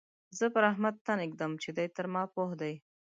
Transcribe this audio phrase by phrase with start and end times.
[0.37, 2.73] زه پر احمد تن اېږدم چې دی تر ما پوه دی.